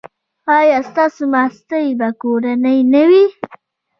[0.57, 3.25] ایا ستاسو ماستې به کورنۍ نه وي؟